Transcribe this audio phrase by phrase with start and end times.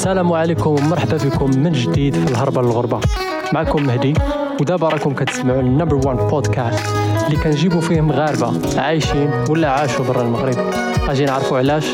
[0.00, 3.00] السلام عليكم ومرحبا بكم من جديد في الهربة للغربة.
[3.52, 4.14] معكم مهدي
[4.60, 6.86] ودابا راكم كتسمعوا ال number 1 بودكاست
[7.26, 10.56] اللي كنجيبوا فيه مغاربة عايشين ولا عاشوا برا المغرب.
[11.08, 11.84] أجي نعرفوا علاش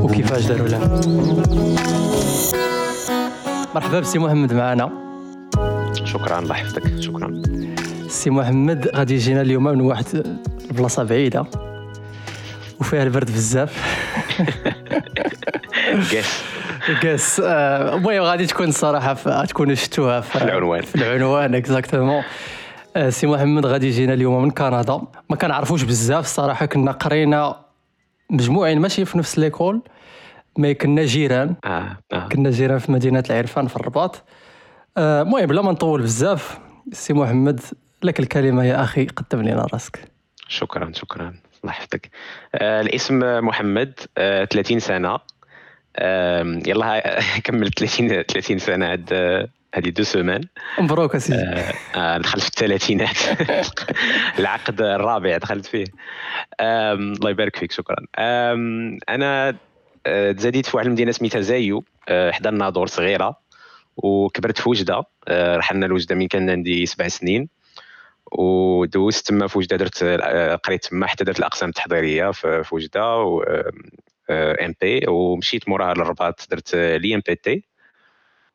[0.00, 0.78] وكيفاش داروا له
[3.74, 4.90] مرحبا بسي محمد معنا.
[6.04, 7.00] شكرا الله يحفظك.
[7.00, 7.42] شكرا.
[8.08, 10.04] سي محمد غادي يجينا اليوم من واحد
[10.70, 11.44] البلاصة بعيدة
[12.80, 13.72] وفيها البرد بزاف.
[17.44, 20.82] آه، المهم غادي تكون الصراحه تكونوا شفتوها في العنوان.
[20.82, 22.22] في العنوان exactement
[23.08, 25.00] سي محمد غادي يجينا اليوم من كندا.
[25.30, 27.56] ما كنعرفوش بزاف الصراحه كنا قرينا
[28.30, 29.82] مجموعين ماشي في نفس l'école
[30.58, 31.54] mais كنا جيران.
[31.64, 31.96] آه.
[32.12, 32.28] آه.
[32.28, 34.22] كنا جيران في مدينة العرفان في الرباط.
[34.96, 36.58] آه، المهم بلا ما نطول بزاف
[36.92, 37.60] سي محمد
[38.02, 40.00] لك الكلمة يا أخي قدم لنا راسك.
[40.48, 41.34] شكرا شكرا.
[41.62, 42.10] الله يحفظك.
[42.54, 45.08] آه الاسم محمد آه 30 سنة.
[45.08, 45.20] آه
[46.66, 49.12] يلا كملت 30 30 سنة هاد
[49.74, 50.40] هذه دو سومان.
[50.78, 51.38] مبروك أسيدي.
[51.38, 53.18] آه آه، دخلت في الثلاثينات.
[54.38, 55.84] العقد الرابع دخلت فيه.
[56.60, 57.96] الله يبارك فيك شكرا.
[59.08, 59.56] أنا
[60.06, 63.40] آه، تزاديت في واحد المدينة سميتها زايو آه، حدا الناظور صغيرة
[63.96, 65.02] وكبرت في وجدة.
[65.28, 67.48] آه، رحلنا لوجدة من كان عندي سبع سنين.
[68.32, 73.24] ودوزت تما في وجدة درت آه، قريت تما حتى درت الأقسام التحضيرية في وجدة
[74.30, 77.64] MP ومشيت موراها للرباط درت l'INPT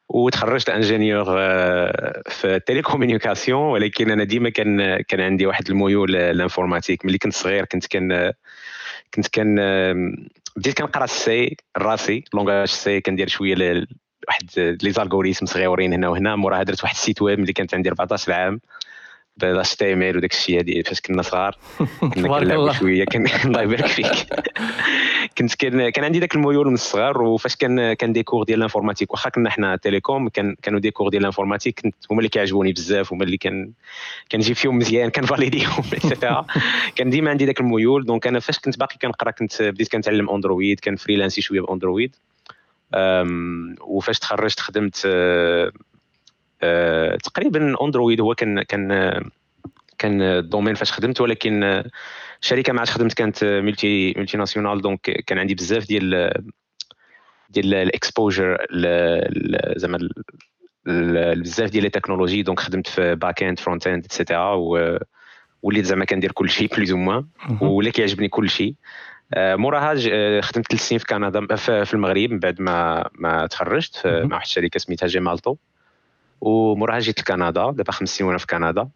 [0.09, 6.26] وتخرجت ingénieur آه، في ال télécommunication ولكن أنا ديما كان كان عندي واحد الميول لل
[6.26, 7.05] informatique.
[7.05, 8.33] ملي كنت صغير كنت كان
[9.13, 9.55] كنت كان
[10.55, 13.85] بديت كنقرا ال C راسي langage C كندير شوية
[14.27, 16.35] واحد les algorithmes صغيورين هنا وهنا.
[16.35, 18.61] موراها درت واحد ال site web ملي كانت عندي 14 عام.
[19.38, 21.58] ب HTML وداك الشيء هادي فاش كنا صغار.
[22.14, 22.72] كنا كنلعبوا.
[22.73, 24.08] شوية كان الله يبارك فيك.
[25.38, 28.61] كنت كان كان عندي ذاك الميول من الصغر وفاش كان كان des cours ديال ال
[28.61, 29.11] informatique.
[29.11, 32.74] واخا كنا حنا télécom كان كانوا des cours ديال ال informatique كنت هما اللي كيعجبوني
[32.74, 33.72] بزاف هما اللي كان
[34.31, 35.84] كنجيب فيهم مزيان كنفاليديهم
[36.95, 40.79] كان ديما عندي ذاك الميول donc أنا فاش كنت باقي كنقرا كنت بديت كنتعلم Android
[40.79, 42.16] كنفريلانسي شوية ب Android.
[43.81, 45.72] وفاش تخرجت خدمت أه،
[47.23, 49.11] تقريبا Android هو كان كان
[49.97, 51.85] كان ال domaine فاش خدمت ولكن أه،
[52.41, 56.31] الشركة ما عادش خدمت كانت multi multinationale donc كان عندي بزاف ديال
[57.49, 58.57] ديال ال exposure
[59.75, 60.09] زعما
[61.35, 64.56] بزاف ديال les technologies donc خدمت في back-end front-end et cetera
[65.63, 67.25] وليت زعما كندير كل شيء plus ou moins
[67.61, 68.75] ولا كيعجبني كل شيء.
[69.33, 74.01] آه، موراها آه، خدمت ثلاث سنين في كندا في المغرب من بعد ما ما تخرجت.
[74.05, 75.56] مع واحد الشركة سميتها Gemalto.
[76.41, 78.90] وموراها جيت لكندا دابا خمس سنين وأنا في كندا.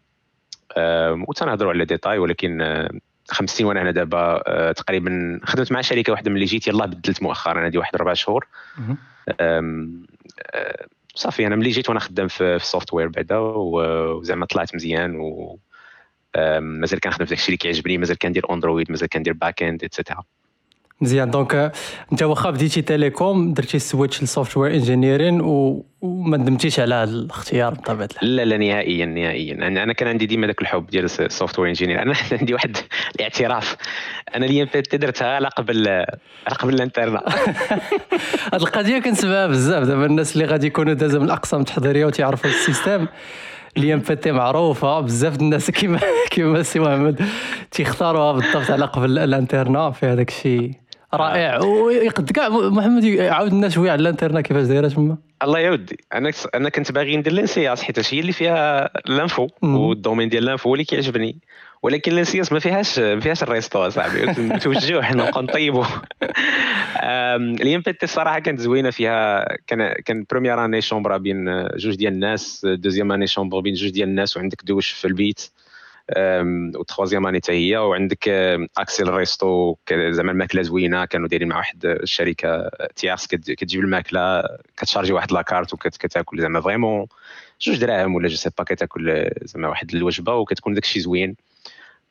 [1.28, 2.88] وتنهضروا على ديتاي ولكن
[3.28, 7.22] خمس سنين وأنا هنا دابا آه، تقريبا خدمت مع شركة واحدة ملي جيت يلاه بدلت
[7.22, 8.46] مؤخرا هذه واحد ربع شهور.
[9.40, 15.58] آه، صافي أنا ملي جيت وأنا خدام في ال software بعدا وزعما طلعت مزيان و
[16.60, 20.24] مازال كنخدم في داكشي اللي كيعجبني مازال كندير Android مازال كندير back-end et cetera
[21.00, 21.72] مزيان donc
[22.12, 25.40] انت واخا بديتي télécom درتي switch لل software engineering.
[26.02, 28.36] وما ندمتيش على هذا الاختيار بطبيعة الحال.
[28.36, 29.54] لا لا نهائيا نهائيا.
[29.54, 32.76] أنا أنا كان عندي ديما ذاك الحب ديال ال software engineer أنا عندي واحد
[33.16, 33.76] الاعتراف.
[34.34, 37.22] أنا تي درتها على قبل على قبل ال internat.
[38.52, 39.84] هاد القضية كنسمعها بزاف.
[39.84, 43.06] دابا الناس اللي غادي يكونوا دازوا من الأقسام التحضيرية وتيعرفوا ال système
[43.76, 45.00] l'INPT معروفة.
[45.00, 46.00] بزاف الناس كيما
[46.30, 47.22] كيما سي محمد
[47.70, 50.79] تيختاروها بالضبط على قبل ال internat في هذاك الشيء.
[51.14, 51.58] رائع.
[51.64, 56.04] ويقد كاع محمد يعاود لنا شوية على ال internat كيفاش دايره تما الله يا ودي
[56.14, 59.76] أنا أنا كنت باغي ندير l'ENSIAS حيت هي اللي فيها ال info مم.
[59.76, 61.36] وال domaine ديال ال info هو اللي كيعجبني.
[61.82, 64.26] ولكن l'ENSIAS ما فيهاش ما فيهاش ال resto أصاحبي.
[64.54, 65.84] متوجه حنا نبقى نطيبوا
[67.02, 72.66] l'INPT الصراحة كانت زوينة فيها كان كان première année chambre à بين جوج ديال الناس
[72.66, 75.50] deuxième année chambre بين جوج ديال الناس وعندك دوش في البيت.
[76.76, 81.28] و troisième année حتى هي وعندك آم، accès ال resto ك- زعما الماكلة زوينة كانوا
[81.28, 84.42] دايرين مع واحد الشركة tierce كت- كتجيب الماكلة
[84.76, 87.06] كتشارجي واحد la carte وكتاكل زعما vraiment
[87.60, 91.36] جوج دراهم ولا je sais pas كتاكل زعما واحد الوجبة وكتكون داكشي زوين.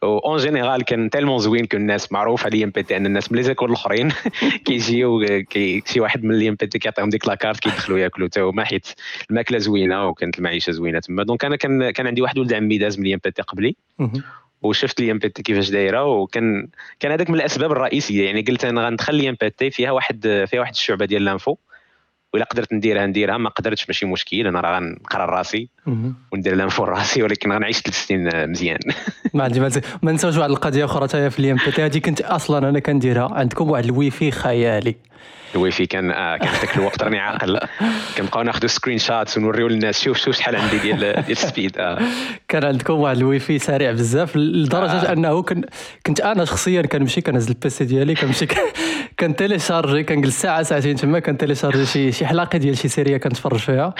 [0.04, 3.66] en général كان tellement زوين كون الناس معروف على INPT ان الناس من les écoles
[3.66, 4.12] الآخرين
[4.66, 5.20] كيجيو
[5.50, 8.28] كي شي واحد من ال INPT كيعطيهم ديك la carte كيدخلوا ياكلوا.
[8.28, 8.88] حتى هما حيت
[9.30, 11.24] الماكلة زوينة وكانت المعيشة زوينة تما.
[11.24, 13.76] donc أنا كان كان عندي واحد ولد عمي داز من ال INPT قبلي.
[14.62, 16.68] وشفت l'INPT كيفاش دايرة وكان
[17.00, 18.26] كان هذاك من الأسباب الرئيسية.
[18.26, 21.56] يعني قلت أنا غندخل l'INPT فيها واحد فيها واحد الشعبة ديال ال info.
[22.34, 25.70] وإلا قدرت نديرها نديرها ما قدرتش ماشي مشكل أنا راه غنقرا راسي.
[26.32, 28.80] وندير ال info راسي ولكن غنعيش ثلاث سنين مزيان.
[29.34, 29.72] ما عندي ما
[30.02, 33.70] ما نساوش واحد القضية أخرى تاهي في ال INPT هذه كنت أصلا أنا كنديرها عندكم
[33.70, 34.96] واحد الويفي خيالي.
[35.56, 37.60] الويفي كان آه كان ذاك الوقت راني عاقل.
[38.18, 40.02] كنبقاو ناخذ screenshots ونوريو للناس.
[40.02, 42.00] شوف شوف شحال عندي ديال ديال ال speed آه.
[42.48, 45.14] كان عندكم واحد الويفي سريع بزاف لدرجة آه.
[45.14, 45.62] أنه كن
[46.06, 48.48] كنت أنا شخصيا كنمشي كنهز ال PC ديالي كنمشي
[49.20, 53.94] كنتيليشارجي كنجلس ساعة ساعتين تما كنتيليشارجي شي شي حلقه ديال شي série كنتفرج فيها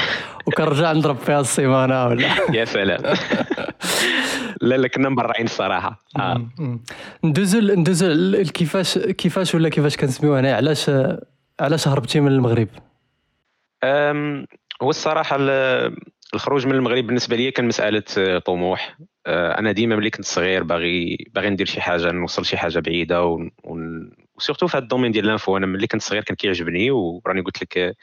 [0.46, 2.28] وكنرجع نضرب فيها السيمانه ولا.
[2.58, 3.16] يا سلام.
[4.62, 6.48] لا لا كنا مبرعين الصراحه آه.
[7.24, 10.92] ندوزو ندوزو كيفاش كيفاش ولا كيفاش كنسميو هنا علاش
[11.60, 12.68] علاش هربتي من المغرب؟
[14.82, 15.38] هو الصراحة
[16.34, 18.98] الخروج من المغرب بالنسبة لي كان مسألة آه، طموح.
[19.28, 23.26] آه، أنا ديما ملي كنت صغير باغي باغي ندير شي حاجة نوصل شي حاجة بعيدة
[23.26, 23.50] و...
[24.36, 25.58] و surtout في هذا ال domaine ديال ال info.
[25.58, 27.98] أنا ملي كنت صغير كان كيعجبني وراني قلت لك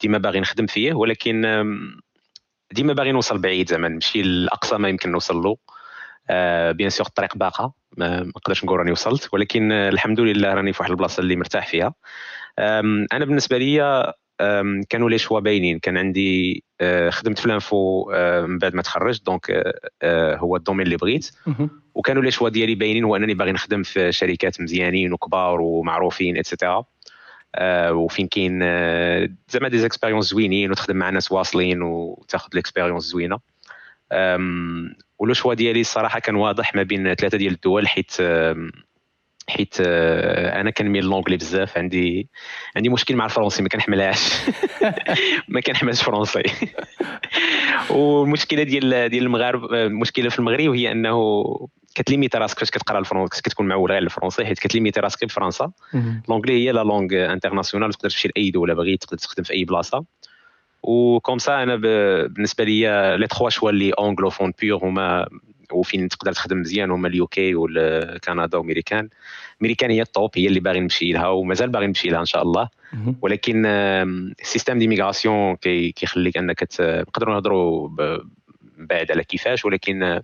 [0.00, 0.94] ديما باغي نخدم فيه.
[0.94, 1.64] ولكن
[2.72, 5.56] ديما باغي نوصل بعيد زعما نمشي لاقصى ما يمكن نوصل له.
[6.30, 9.28] آه bien sûr الطريق باقا ما نقدرش نقول راني وصلت.
[9.32, 11.94] ولكن آه الحمد لله راني في واحد البلاصة اللي مرتاح فيها.
[12.58, 14.12] أنا بالنسبة لي
[14.88, 15.78] كانوا les choix باينين.
[15.78, 19.62] كان عندي آه خدمت في ال info آه من بعد ما تخرجت donc
[20.02, 21.30] آه، هو ال domaine اللي بغيت.
[21.94, 26.48] وكانوا les choix ديالي باينين هو انني باغي نخدم في شركات مزيانين وكبار ومعروفين et
[26.48, 26.84] cetera
[27.90, 28.60] وفين كاين
[29.48, 33.38] زعما des expériences زوينين وتخدم مع ناس واصلين وتاخذ l'expérience زوينة.
[35.18, 38.12] و le choix ديالي الصراحه كان واضح ما بين ثلاثة ديال الدول حيت
[39.48, 42.28] حيت آه، أنا كنميل l'anglais بزاف عندي
[42.76, 44.32] عندي مشكل مع الفرنسي ما كنحملهاش.
[45.48, 46.42] ما كنحملش français
[47.90, 51.44] والمشكلة ديال ديال المغاربه المشكلة في المغرب هي أنه
[51.94, 55.70] كت limiter راسك فاش كتقرأ الفرنسي كتكون معول غير الفرنسي حيت كت limiter راسك بفرنسا
[56.28, 60.04] l'anglais هي la langue internationale تقدر تمشي لأي دولة بغيت تقدر تخدم في أي بلاصة.
[60.82, 65.28] و comme ça أنا بالنسبة لي les trois choix اللي anglophones pure هما
[65.74, 69.08] وفين تقدر تخدم مزيان هما ال UK وكندا وأمريكان.
[69.62, 72.42] أمريكان هي ال top هي اللي باغي نمشي لها ومازال باغي نمشي لها إن شاء
[72.42, 72.68] الله.
[73.22, 77.88] ولكن ال système d'immigration كيخليك أنك نقدروا نهضروا
[78.78, 80.20] بعد على كيفاش ولكن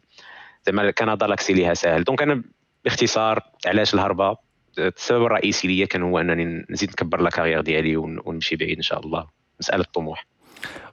[0.67, 2.05] زعما كندا l'accès ليها ساهل.
[2.05, 2.43] donc أنا
[2.85, 4.37] باختصار علاش الهربة؟
[4.79, 9.01] السبب الرئيسي ليا كان هو أنني نزيد نكبر la carrière ديالي ونمشي بعيد إن شاء
[9.01, 9.27] الله.
[9.61, 10.27] مسألة الطموح.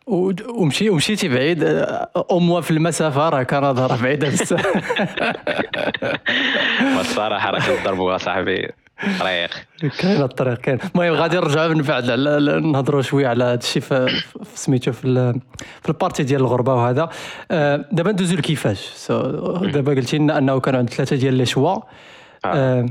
[0.07, 1.63] ومشي ومشيتي بعيد
[2.31, 4.67] à moi في المسافة راه كندا راه بعيده بزاف
[6.99, 8.71] الصراحه راه كنضربوا صاحبي.
[9.19, 9.49] طريق.
[9.99, 10.79] كاين الطريق كاين.
[10.95, 12.11] المهم غادي نرجعوا من بعد
[12.63, 14.19] نهضروا شوية على هذا الشيء في
[14.55, 15.33] سميتو في
[15.81, 17.09] في ال partie ديال الغربة وهذا.
[17.51, 19.11] آه، دابا ندوزو لكيفاش؟
[19.61, 21.73] دابا قلتي لنا أنه كانوا عند ثلاثة ديال les choix.
[21.73, 21.81] آه.
[22.45, 22.85] آه،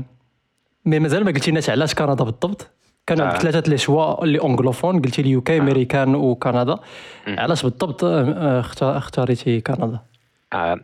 [0.85, 2.76] mais مازال ما قلتي لناش علاش كندا بالضبط.
[3.07, 3.39] كان عندك آه.
[3.39, 6.77] ثلاثة les choix اللي anglophones قلتي لي UK أمريكان وكندا.
[7.27, 9.99] علاش بالضبط آه، اختاريتي كندا؟
[10.53, 10.79] آه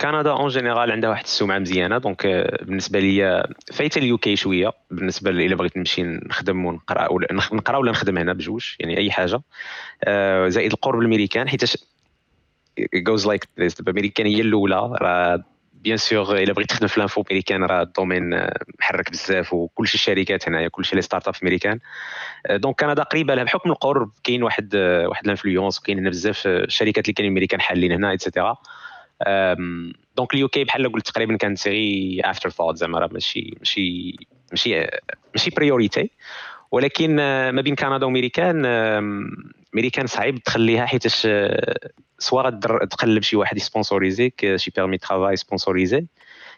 [0.00, 4.72] كندا en général عندها واحد السمعة مزيانة donc آه، بالنسبة لي فايتة ال UK شوية.
[4.90, 9.40] بالنسبة إلا بغيت نمشي نخدم ونقرأ ولا نقرأ ولا نخدم هنا بجوج يعني أي حاجة.
[10.04, 11.62] آه زائد القرب الأمريكان حيت
[12.94, 15.44] just like this الأمريكان هي الأولى راه
[15.86, 18.46] bien sûr الا بغيت تخدم في l'info امريكان راه ال domaine
[18.78, 21.78] محرك بزاف وكلشي الشركات هنايا كلشي لي start-up في
[22.50, 24.76] donc كندا قريبه لها بحكم القرب كاين واحد
[25.08, 28.56] واحد ال influence وكاين هنا بزاف الشركات اللي كاينين امريكان حالين هنا et cetera
[30.16, 34.16] donc ال UK بحال قلت تقريبا كانت غير afterthought زعما راه ماشي ماشي
[34.50, 34.86] ماشي
[35.34, 36.10] ماشي priorité
[36.70, 37.16] ولكن
[37.50, 38.62] ما بين كندا وامريكان
[39.76, 41.28] امريكان صعيب تخليها حيتاش
[42.18, 42.50] سواء
[42.90, 46.06] تقلب شي واحد ي sponsoriser يك شي permis travail sponsorisé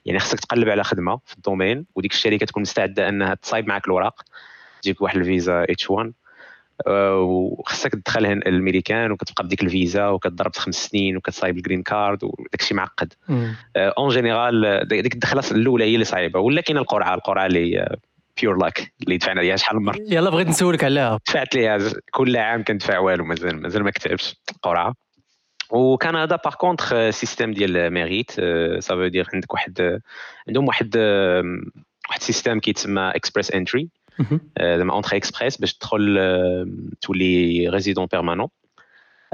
[0.06, 3.86] يعني خصك تقلب على خدمة في ال domaine وديك الشركة تكون مستعدة أنها تصايب معك
[3.86, 4.22] الوراق.
[4.82, 6.12] تجيك واحد الفيزا H 1
[6.88, 12.76] وخصك تدخلها الامريكان وكتبقى بديك الفيزا وكتضرب خمس سنين وكتصايب ال green card وداك الشيء
[12.76, 13.12] معقد
[13.76, 17.96] en général ديك الدخلة الأولى هي اللي صعيبة ولا كاين القرعة؟ القرعة اللي
[18.40, 21.18] pure luck اللي دفعنا ليها شحال من مرة؟ يلا بغيت نسولك عليها.
[21.28, 21.78] دفعت ليها.
[22.10, 24.36] كل عام كندفع والو مازال مازال ما كتبش.
[24.62, 24.94] قرعة.
[25.70, 28.30] وكندا par contre système ديال mérite
[28.80, 30.00] ça veut dire عندك واحد
[30.48, 30.96] عندهم واحد
[32.08, 33.88] واحد système كيتسمى Express Entry
[34.60, 36.18] زعما Entrée express باش تدخل
[37.00, 38.48] تولي résident permanent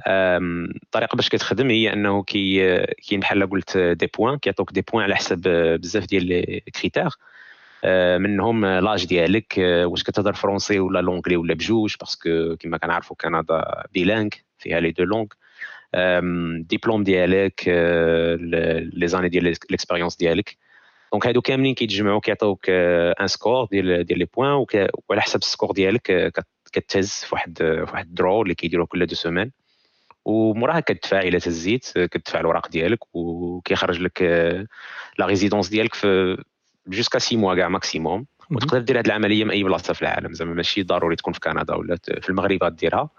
[0.09, 2.77] الطريقة باش كتخدم هي أنه كي
[3.09, 5.41] كاين بحال قلت des points كيعطوك des points على حسب
[5.81, 7.09] بزاف ديال les critères
[8.19, 13.85] منهم l'âge ديالك واش كتهضر français ولا l'anglais ولا بجوج؟ parce que كما كنعرفوا كندا
[13.93, 14.29] bilingue
[14.59, 15.27] فيها les deux langues
[16.63, 17.69] diplôme ديالك
[18.95, 20.57] les années ديال l'expérience ديالك.
[21.13, 24.67] donc هادو كاملين كيتجمعوا كيعطيوك un score ديال ديال les points
[25.09, 26.33] وعلى حسب ال score ديالك
[26.73, 29.51] كتهز في واحد في واحد ال draw اللي كيديروا كل deux semaines
[30.25, 34.23] وموراها كتدفع إلى تزيت كتدفع الوراق ديالك وكيخرج لك
[35.19, 36.37] la résidence ديالك في
[36.87, 40.33] jusqu'à six mois كاع maximum وتقدر دير هذه العملية من أي بلاصة في العالم.
[40.33, 43.11] زعما ماشي ضروري تكون في كندا ولا في المغرب غديرها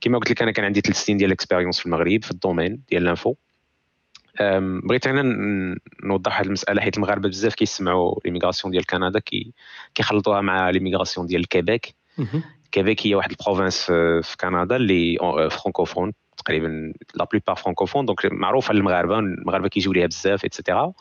[0.00, 2.36] كما قلت لك أنا كان عندي ثلاث سنين ديال ال expérience في المغرب في ال
[2.36, 3.34] domaine ديال l'info
[4.60, 5.22] بغيت أنا
[6.04, 9.52] نوضح هذه المسألة حيت المغاربة بزاف كيسمعوا l'immigration ديال كندا كي
[9.94, 11.94] كيخلطوها مع l'immigration ديال الكيبيك
[12.72, 13.82] كيبيك هي واحد ال province
[14.22, 15.16] في كندا اللي
[15.50, 20.92] فرانكوفون تقريبا la plupart francophones donc معروفة للمغاربة المغاربة كيجيو ليها بزاف et cetera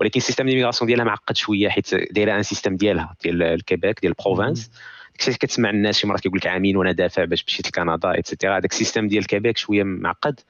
[0.00, 4.14] ولكن ال système d'immigration ديالها معقد شوية حيت دايرة un système ديالها ديال الكيبيك ديال
[4.18, 4.70] ال province
[5.10, 8.56] داكشي كتسمع الناس شي مرات كيقول لك عامين وأنا دافع باش مشيت لكندا et cetera
[8.56, 10.40] هذاك ال système ديال الكيبيك شوية معقد.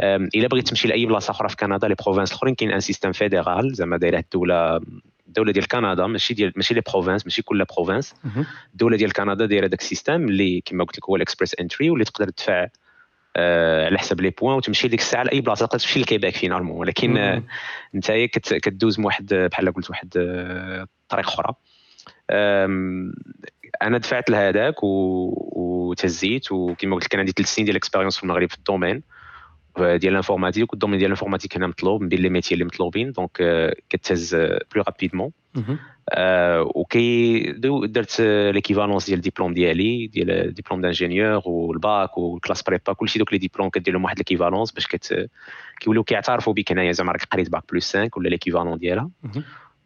[0.00, 3.74] إلا بغيت تمشي لأي بلاصة أخرى في كندا les provinces الأخرين كاين un système fédéral
[3.74, 4.80] زعما دايرة الدولة
[5.28, 8.14] الدولة ديال كندا ماشي ديال ماشي les provinces ماشي كل province
[8.72, 11.90] الدولة ديال كندا دايرة داك ال système اللي كما قلت لك هو ال Express Entry
[11.90, 12.66] واللي تقدر تدفع
[13.86, 17.42] على حساب les points وتمشي ديك الساعة لأي بلاصة تقدر تمشي لكيباك finalement ولكن آه
[17.94, 18.12] أنت
[18.54, 21.54] كدوز من واحد بحال قلت واحد آه، أخرى.
[23.82, 28.22] أنا دفعت لهذاك وتهزيت وكما قلت لك كان عندي ثلاث سنين ديال ال expérience في
[28.22, 29.02] المغرب في الدومين.
[29.82, 33.30] ديال الانفورماتيك والدومين ديال الانفورماتيك هنا مطلوب من بين les métiers اللي مطلوبين donc
[33.90, 35.30] كتهز plus rapidement
[36.74, 37.52] وكي
[37.86, 38.20] درت
[38.54, 43.38] l'équivalence ديال الدبلوم ديالي ديال الدبلوم d'ingénieur وال bac وال classes prépa كلشي دوك les
[43.38, 45.28] diplômes كدير لهم واحد l'équivalence باش كت
[45.80, 49.10] كيوليو كيعترفوا بك هنايا زعما راك قريت bac plus 5 ولا l'équivalent ديالها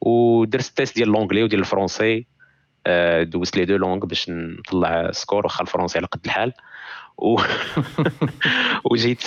[0.00, 2.26] ودرت le test ديال l'anglais وديال le français
[3.20, 6.52] دوزت les deux langues باش نطلع score واخا الفرنسي على قد الحال
[7.18, 7.40] و...
[8.90, 9.22] وجيت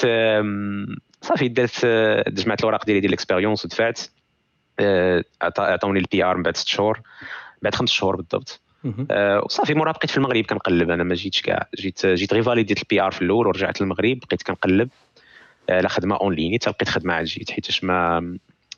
[1.22, 1.86] صافي درت
[2.28, 4.02] جمعت الأوراق ديالي ديال l'expérience ودفعت
[4.80, 7.02] آه، عطاوني ال PR من بعد ست شهور
[7.62, 8.62] بعد خمس شهور بالضبط.
[9.12, 12.82] آه، وصافي مورا بقيت في المغرب كنقلب أنا ما جيتش كاع جيت جيت غير فاليديت
[12.82, 14.90] ال PR في الأول ورجعت للمغرب بقيت كنقلب
[15.70, 18.20] على آه، خدمة en ligne حتى لقيت خدمة عاد جيت حيتاش ما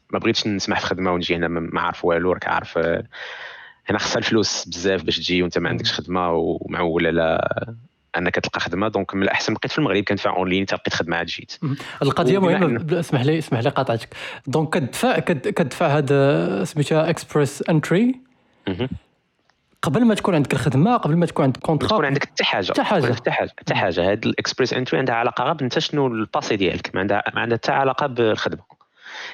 [0.09, 2.77] ما بغيتش نسمح في خدمة ونجي هنا ما عارف والو راك عارف
[3.85, 7.39] هنا خصها الفلوس بزاف باش تجي وانت ما عندكش خدمة ومعول على
[8.17, 8.87] أنك تلقى خدمة.
[8.87, 11.53] donc من الأحسن بقيت في المغرب كندفع en ligne لقيت خدمة عاد جيت
[12.01, 12.99] القضية مهمة.
[12.99, 14.09] اسمح لي اسمح لي قاطعتك.
[14.47, 18.15] donc كتدفع كتدفع هذا سميتها Express Entry
[19.81, 22.71] قبل ما تكون عندك الخدمة قبل ما تكون عندك contrat تكون عندك حتى حاجة.
[22.71, 23.13] حتى حاجة.
[23.13, 24.11] حتى حاجة حتى حاجة.
[24.11, 27.41] هاد ال Express Entry عندها علاقة غير انت شنو le passé ديالك ما عندها ما
[27.41, 28.76] عندها حتى علاقة بالخدمة.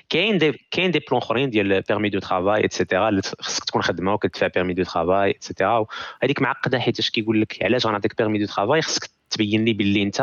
[0.10, 3.82] كاين des كاين des plans اخرين ديال permis de travail et cetera اللي خصك تكون
[3.82, 5.86] خدمه وكتدفع permis de travail et cetera
[6.24, 10.22] هذيك معقدة حيت كيقول لك علاش غنعطيك permis de travail خصك تبين لي باللي انت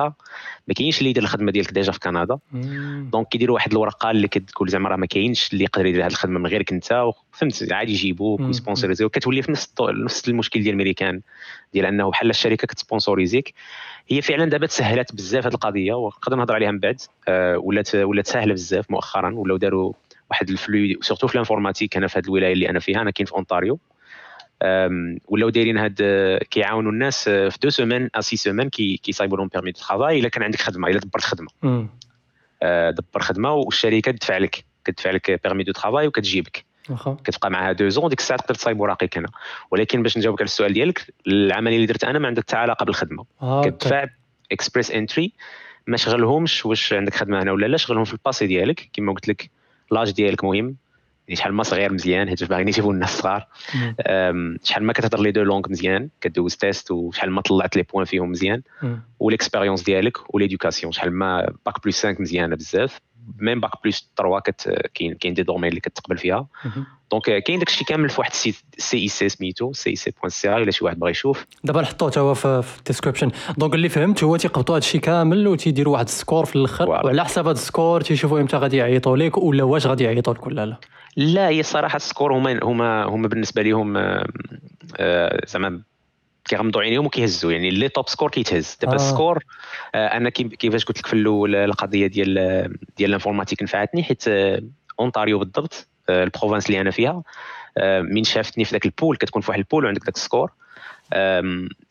[0.68, 2.38] ما كاينش اللي يدير الخدمة ديالك déjà في كندا.
[3.12, 6.38] donc كيديروا واحد الورقة اللي كتقول زعما راه ما كاينش اللي يقدر يدير هذه الخدمة
[6.38, 11.20] من غيرك انت فهمت عادي يجيبوك ويسبونسوريزيوك كتولي في نفس نفس المشكل ديال الميريكان
[11.72, 13.54] ديال انه بحال الشركة كتسبونسوريزيك.
[14.08, 17.00] هي فعلا دابا تسهلت بزاف هذه القضية ونقدر نهضر عليها من بعد.
[17.28, 19.92] آه ولات ولات ساهلة بزاف مؤخرا ولاو داروا
[20.30, 23.26] واحد le flou surtout في l'informatique أنا في هذه الولاية اللي أنا فيها أنا كاين
[23.26, 23.78] في اونتاريو
[25.28, 26.02] ولاو دايرين هاد
[26.50, 30.28] كيعاونوا الناس في deux semaines à six semaines كي كيصايبوا لهم permis de travail الا
[30.28, 31.48] كان عندك خدمه الا دبرت خدمه
[32.90, 36.64] دبر خدمه والشركة تدفع لك كتدفع لك permis de travail وكتجيبك
[37.24, 39.28] كتبقى معها deux ans ديك الساعة تقدر تصايب وراقيك هنا
[39.70, 43.24] ولكن باش نجاوبك على السؤال ديالك العملية اللي درت أنا ما عندها حتى علاقه بالخدمه
[43.42, 44.06] آه كتدفع
[44.52, 45.32] Express Entry
[45.86, 49.28] ما شغلهمش واش عندك خدمه هنا ولا لا شغلهم في le passé ديالك كما قلت
[49.28, 49.50] لك
[49.90, 50.76] l'âge ديالك مهم
[51.36, 53.46] شحال ما صغير مزيان حيت باغيين يشوفوا الناس صغار.
[54.62, 58.30] شحال ما كتهضر لي deux langues مزيان كدوز test وشحال ما طلعت لي points فيهم
[58.30, 58.62] مزيان.
[59.20, 63.00] و l'expérience ديالك و l'éducation شحال ما bac plus 5 مزيانة بزاف.
[63.38, 64.42] même bac plus 3
[64.94, 66.46] كاين كاين des domaines اللي كتقبل فيها.
[67.10, 70.84] donc كاين داكشي كامل في واحد le site CIC سميتو CIC point ca إلا شي
[70.84, 71.46] واحد بغى يشوف.
[71.64, 75.92] دابا نحطوه هو في ال description donc اللي فهمت هو تيقبطوا هذا الشيء كامل وتيديروا
[75.92, 76.88] واحد ال score في الأخر.
[76.88, 80.46] وعلى حساب هذا ال score تيشوفوا إمتى غادي يعيطوا لك ولا واش غادي يعيطوا لك
[80.46, 80.76] ولا لا.
[81.16, 84.26] لا هي الصراحه ال score هما هما هما بالنسبة لهم آه،
[84.96, 85.80] آه، زعما
[86.44, 88.78] كيغمضوا عينيهم وكيهزوا يعني اللي top score كيتهز.
[88.82, 88.96] دابا آه.
[88.96, 89.44] ال score
[89.94, 92.34] أنا كيفاش قلت لك في الأول القضية ديال
[92.96, 94.24] ديال l'informatique نفعتني حيت
[95.00, 97.22] أونتاريو بالضبط la province اللي أنا فيها
[98.00, 100.50] من شافتني في ذاك ال pool كتكون في واحد ال pool وعندك ذاك ال score.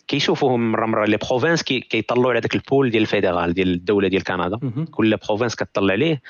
[0.08, 4.08] كيشوفوهم مره مره les provinces كيطلعوا على ذاك ال pool ديال ال fédéral ديال الدولة
[4.08, 4.60] ديال كندا.
[4.92, 6.22] كل province كتطلع عليه.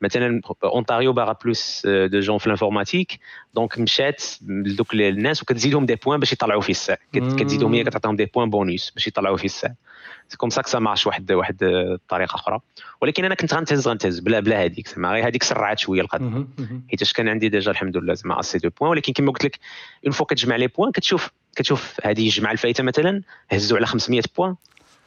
[0.00, 3.18] مثلا اونتاريو باغا plus de gens في l'informatique
[3.54, 8.24] donc مشات لدوك الناس وكتزيدهم des points باش يطلعوا فيه الساعة كتزيدهم هي كتعطيهم des
[8.24, 9.74] points bonus باش يطلعوا فيه الساعة
[10.28, 12.60] c'est comme ça ça marche واحد واحد الطريقة أخرى
[13.00, 16.46] ولكن أنا كنت غنتهز غنتهز بلا بلا هذيك زعما غير هذيك سرعت شوية القضية
[16.90, 19.58] حيت كان عندي déjà الحمد لله زعما assez de points ولكن كما قلت لك
[20.04, 24.54] une fois كتجمع les points كتشوف كتشوف هذه الجمعه الفايته مثلا هزوا على 500 points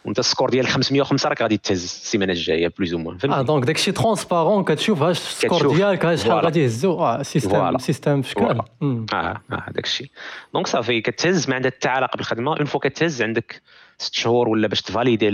[0.06, 3.66] وانت ال score ديالك 505 راك غادي تهز السيمانة الجاية plus ou moins آه donc
[3.66, 7.00] داكشي transparent كتشوف اش ال score ديالك شحال غادي يهزو.
[7.00, 8.66] آه système système بشكل آه
[9.14, 9.42] آه
[9.72, 10.08] داك الشيء
[10.54, 12.58] donc صافي كتهز ما عندها حتى علاقه بالخدمة.
[12.58, 13.62] une fois كتهز عندك
[13.98, 15.30] ست شهور ولا باش تفاليدي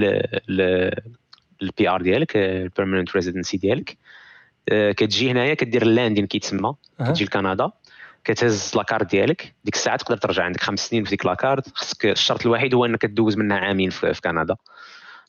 [1.61, 3.97] ال PR ديالك ال permanent residency ديالك.
[4.69, 6.73] آه، كتجي هنايا كدير ال landing كيتسمى.
[6.99, 7.71] كتجي لكندا.
[8.27, 9.55] كتهز la carte ديالك.
[9.63, 12.85] ديك الساعة تقدر ترجع عندك خمس سنين في ديك la carte خصك الشرط الوحيد هو
[12.85, 14.55] إنك دوز منها عامين في, في كندا.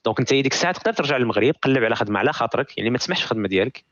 [0.05, 2.79] donc أنت ديك الساعة تقدر ترجع للمغرب قلب على خدمة على خاطرك.
[2.79, 3.85] يعني ما تسمحش في الخدمة ديالك.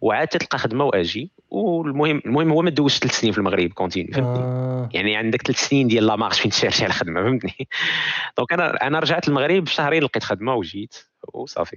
[0.00, 1.30] وعاد تلقى خدمة وأجي.
[1.50, 4.88] والمهم المهم هو ما دوزش ثلاث سنين في المغرب continu فهمتني؟ آه.
[4.92, 7.68] يعني عندك ثلاث سنين ديال la marge فين تشيرشي على الخدمه فهمتني؟
[8.38, 10.94] donc أنا أنا رجعت للمغرب بشهرين لقيت خدمة وجيت.
[11.34, 11.76] وصافي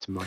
[0.00, 0.22] تما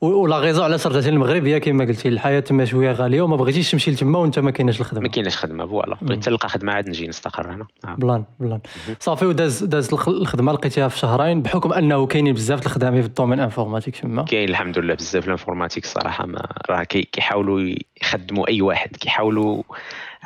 [0.00, 3.90] voilà raison علاش رجعتي للمغرب هي كما قلتي الحياة تما شوية غالية وما بغيتيش تمشي
[3.90, 5.02] لتما وانت ما كايناش الخدمة.
[5.02, 5.96] ما كايناش خدمة voilà.
[6.02, 7.94] بغيت تلقى خدمة عاد نجي نستقر هنا آه.
[7.94, 8.60] plan plan.
[9.00, 13.40] صافي وداز داز الخدمة لقيتيها في شهرين بحكم أنه كاينين بزاف الخدامين في le domaine
[13.40, 14.22] informatique تما.
[14.22, 19.62] كاين الحمد لله بزاف l'informatique الصراحه ما راه كيحاولوا يخدموا أي واحد كيحاولوا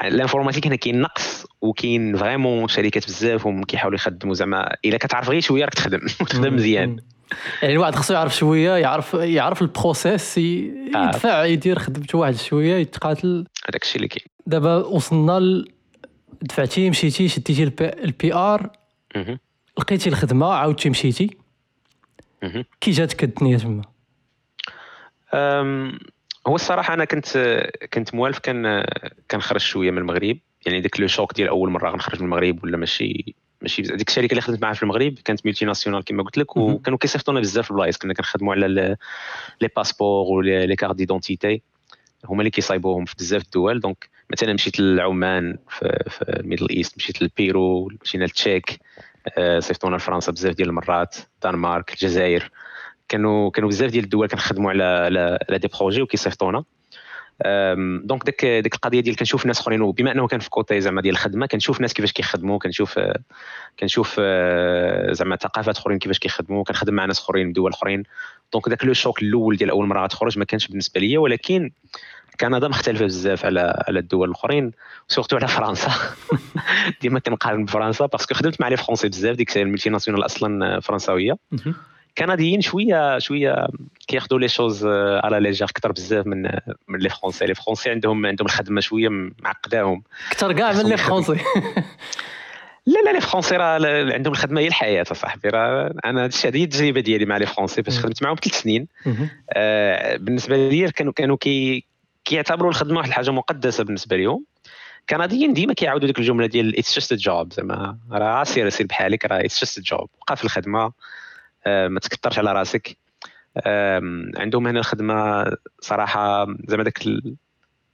[0.05, 4.77] l'informatique هنا كاين نقص وكاين vraiment شركات بزاف هم كيحاولوا يخدموا زعما.
[4.85, 6.01] إلا كتعرف غير شوية راك تخدم
[6.31, 6.97] تخدم مزيان.
[7.63, 10.39] يعني الواحد خصو يعرف شوية يعرف يعرف le process.
[10.39, 13.47] يدفع يدير خدمته واحد شوية يتقاتل.
[13.69, 14.27] هذاك الشيء اللي كاين.
[14.47, 15.73] دابا وصلنا ل...
[16.43, 18.71] دفعتي مشيتي شديتي ال PR
[19.79, 21.37] لقيتي الخدمة عاودتي مشيتي.
[22.81, 23.83] كي جاتك الدنيا تما؟
[26.47, 27.63] هو الصراحة أنا كنت
[27.93, 28.85] كنت موالف كان
[29.31, 30.39] كنخرج شوية من المغرب.
[30.67, 34.31] يعني داك le choc ديال أول مرة غنخرج من المغرب ولا ماشي ماشي ديك الشركة
[34.31, 37.97] اللي خدمت معها في المغرب كانت multinationale كما قلت لك وكانوا كيصيفطونا بزاف البلايص.
[37.97, 38.97] كنا كنخدموا على
[39.61, 41.63] les passeports و les cartes d'identité
[42.25, 43.81] هما اللي كيصايبوهم في بزاف الدول.
[43.81, 48.81] donc مثلا مشيت لعمان في, في ال Middle East مشيت للبيرو مشينا للتشيك
[49.39, 52.51] آه، صيفطونا لفرنسا بزاف ديال المرات دنمارك الجزائر.
[53.09, 56.65] كانوا كانوا بزاف ديال الدول كنخدموا على على des projets وكيصيفطونا.
[58.05, 61.15] donc ديك ديك القضية ديال كنشوف ناس اخرين وبما انه كان في côté زعما ديال
[61.15, 63.01] الخدمة كنشوف ناس كيفاش كيخدموا كنشوف
[63.81, 68.03] كنشوف آه، زعما ثقافات اخرين كيفاش كيخدموا كنخدم مع ناس اخرين من دول اخرين.
[68.53, 71.71] donc داك le choc الأول ديال اول مرة غتخرج ما كانش بالنسبة ليا ولكن
[72.41, 74.73] كندا مختلفة بزاف على على الدول الاخرين
[75.09, 75.91] surtout على فرنسا.
[77.01, 81.37] ديما كنقارن بفرنسا parce que خدمت مع les Français بزاف ديك ال multinationale أصلا فرنساوية.
[82.19, 83.67] كنديين شوية شوية
[84.09, 84.87] كياخذوا les choses
[85.25, 85.69] على légère.
[85.69, 86.43] أكثر بزاف من
[86.89, 87.47] من les Français.
[87.47, 89.09] les Français عندهم عندهم الخدمة شوية
[89.43, 90.03] معقداهم.
[90.33, 91.37] أكثر كاع من les Français.
[92.87, 93.79] لا لا les Français راه
[94.13, 97.99] عندهم الخدمة هي الحياة صاحبي راه أنا هذه هي التجربة ديالي مع les Français باش
[97.99, 98.89] خدمت معاهم ثلاث سنين.
[99.51, 101.85] آه بالنسبة لي كانوا كانوا كي
[102.25, 104.45] كيعتبروا الخدمة واحد الحاجة مقدسة بالنسبة لهم
[105.09, 109.41] كنديين ديما كيعاودوا ديك الجملة ديال it's just job زعما راه سير سير بحالك راه
[109.41, 110.81] it's just job في الخدمة.
[110.81, 110.93] آه،
[111.67, 112.97] ما تكثرش على راسك.
[114.37, 115.47] عندهم هنا الخدمة
[115.81, 116.99] صراحة زعما داك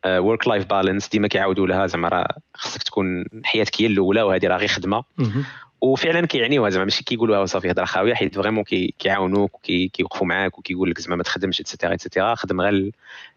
[0.07, 4.57] work life balance ديما كيعاودوا لها زعما راه خصك تكون حياتك هي الأولى وهذه راه
[4.57, 5.05] غير خدمة.
[5.81, 8.64] وفعلا كيعنيوها زعما ماشي كيقولوها صافي هضره خاوية حيت vraiment
[8.99, 12.91] كيعاونوك وكيوقفوا معاك وكيقول لك زعما ما تخدمش et cetera et cetera خدم غير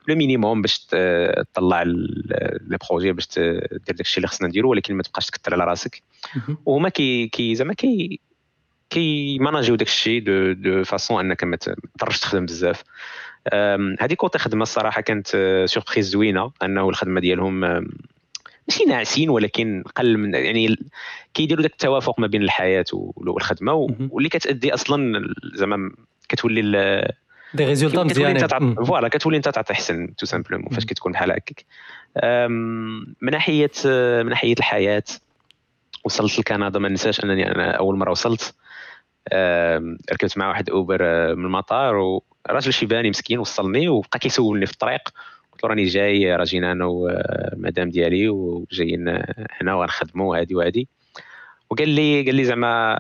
[0.08, 0.86] le minimum باش
[1.54, 6.04] تطلع les projets باش دير داكشي اللي خصنا نديرو ولكن ما تبقاش تكثر على راسك.
[6.65, 8.20] وهما كي كي زعما كي
[8.91, 12.84] كي manageيو داك الشيء de de façon انك ما تضطرش تخدم بزاف.
[13.99, 15.27] هذه côté خدمه الصراحة كانت
[15.65, 17.60] surprise زوينة أنه الخدمة ديالهم
[18.67, 20.77] ماشي ناعسين ولكن قل من يعني
[21.34, 23.73] كيديروا داك التوافق ما بين الحياة والخدمة
[24.10, 25.21] واللي كتأدي أصلا
[25.54, 25.91] زعما
[26.30, 26.62] كتولي
[27.54, 28.47] des résultats مزيانين.
[28.86, 31.65] voilà كتولي أنت تعطي احسن tout simplement فاش كتكون بحال هكاك.
[33.21, 33.71] من ناحية
[34.23, 35.04] من ناحية الحياة
[36.04, 38.56] وصلت لكندا ما ننساش أنني أنا أول مرة وصلت.
[40.13, 45.10] ركبت مع واحد أوبر آه، من المطار وراجل شيباني مسكين وصلني وبقى كيسولني في الطريق.
[45.51, 49.23] قلت له راني جاي راه جينا أنا ومدام ديالي وجايين
[49.62, 50.88] هنا وغنخدموا هادي وهادي.
[51.71, 52.99] وقال لي قال لي زعما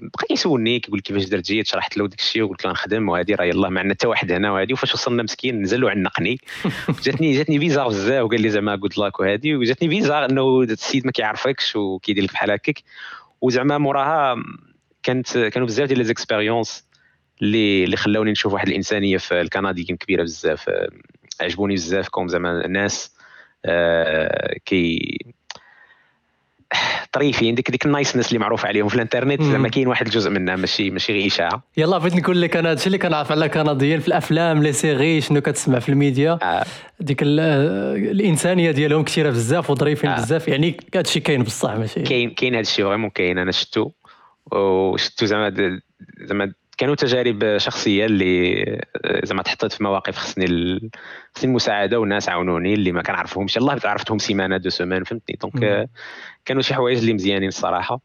[0.00, 3.44] بقى كيسولني كيقول كيفاش درت جيت شرحت له داك الشيء وقلت له نخدم وهادي راه
[3.44, 6.40] يلاه ما عندنا حتى واحد هنا وهادي وفاش وصلنا مسكين نزل وعنقني
[7.04, 11.12] جاتني جاتني فيزا بزاف وقال لي زعما good luck وهادي وجاتني فيزا أنه السيد ما
[11.12, 12.82] كيعرفكش وكيدير لك بحال هكاك.
[13.40, 14.36] وزعما موراها
[15.02, 16.84] كانت كانوا بزاف ديال les expériences
[17.42, 20.70] اللي اللي خلاوني نشوف واحد الإنسانية في الكنديين كبيرة بزاف
[21.40, 23.14] عجبوني بزاف comme زعما الناس
[23.64, 25.18] آه كي
[27.12, 30.56] طريفين ديك ديك ال niceness اللي معروف عليهم في الإنترنت زعما كاين واحد الجزء منها
[30.56, 34.08] ماشي ماشي غير إشاعة يلا بغيت نقول لك أنا هادشي اللي كنعرف على الكنديين في
[34.08, 36.64] الأفلام les séries شنو كتسمع في الميديا آه.
[37.00, 40.16] ديك الإنسانية ديالهم كثيرة بزاف وظريفين آه.
[40.16, 43.90] بزاف يعني هادشي كاين بصح ماشي كاين كاين هادشي vraiment كاين أنا شفتو
[44.52, 45.80] وشفتو زعما
[46.18, 48.64] زعما كانوا تجارب شخصية اللي
[49.24, 50.46] زعما تحطيت في مواقف خصني
[51.34, 53.56] خصني المساعده والناس عاونوني اللي ما كنعرفهمش.
[53.56, 55.88] الله عرفتهم سيمانة deux semaines فهمتني؟ donc
[56.44, 58.00] كانوا شي حوايج اللي مزيانين الصراحة.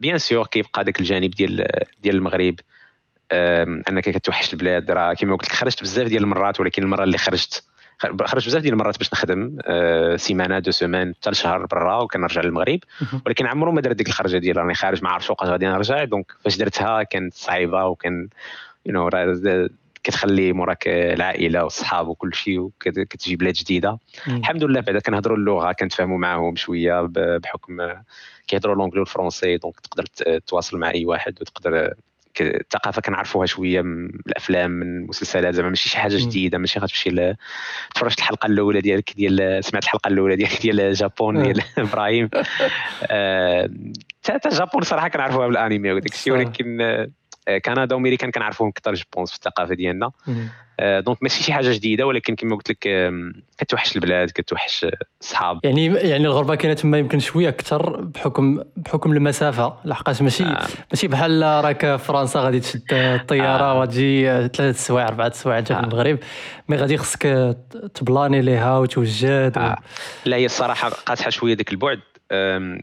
[0.00, 1.66] bien sûr كيبقى داك الجانب ديال
[2.02, 2.54] ديال المغرب
[3.88, 7.64] أنك كتوحش البلاد راه كما قلت لك خرجت بزاف ديال المرات ولكن المرة اللي خرجت
[8.00, 12.80] خرجت بزاف ديال المرات باش نخدم أه سيمانة deux semaines حتى لشهر برا وكنرجع للمغرب.
[13.26, 16.04] ولكن عمرو ما درت ديك الخرجة ديال راني خارج ما عرفتش وقاش غادي نرجع.
[16.04, 18.28] donc فاش درتها كانت صعيبة وكان
[18.86, 19.10] you know
[20.04, 23.98] كتخلي موراك العائلة والصحاب وكل شيء وكتجي بلاد جديدة.
[24.28, 27.88] الحمد لله بعدا كنهضروا اللغة كنتفاهموا معاهم شوية بحكم
[28.46, 30.04] كيهضروا l'anglais و الفرنسي donc تقدر
[30.38, 31.94] تواصل مع أي واحد وتقدر
[32.40, 37.34] الثقافه كنعرفوها شوية من الأفلام من المسلسلات زعما ماشي شي حاجة جديدة ماشي غتمشي
[37.94, 42.30] تفرجت الحلقة الأولى ديالك ديال سمعت الحلقة الأولى ديالك ديال جابون ديال إبراهيم.
[42.32, 42.48] حتى
[43.10, 43.70] آه
[44.52, 47.10] جابون صراحة كنعرفوها بالانمي وداك الشيء ولكن آه،
[47.64, 50.10] كندا وامريكان كنعرفوهم أكثر جو بونس في الثقافة ديالنا.
[50.80, 53.12] دونك آه، ماشي شي حاجة جديدة ولكن كما قلت لك
[53.58, 54.86] كتوحش البلاد كتوحش
[55.20, 55.60] الصحاب.
[55.64, 59.76] يعني يعني الغربة كاينة تما يمكن شوية أكثر بحكم بحكم المسافة.
[59.84, 60.66] لحقاش ماشي آه.
[60.92, 63.80] ماشي بحال راك في فرنسا غادي تشد الطيارة آه.
[63.80, 66.18] وتجي ثلاث سوايع اربعه سوايع انت في المغرب
[66.68, 67.56] مي غادي خصك
[67.94, 69.72] تبلاني ليها وتوجد آه.
[69.72, 69.74] و...
[70.24, 72.00] لا هي الصراحة قاطحه شوية ذاك البعد.